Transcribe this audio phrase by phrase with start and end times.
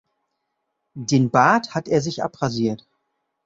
[0.97, 2.87] Den Bart hat er sich abrasiert.